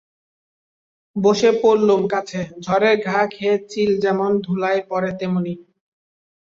[1.15, 5.53] বসে পড়লুম কাছে, ঝড়ের ঘা খেয়ে চিল যেমন ধুলায় পড়ে তেমনি।